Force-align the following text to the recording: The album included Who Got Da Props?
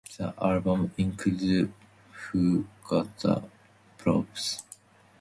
The 0.17 0.33
album 0.43 0.91
included 0.97 1.71
Who 2.31 2.65
Got 2.89 3.19
Da 3.19 3.39
Props? 3.99 4.63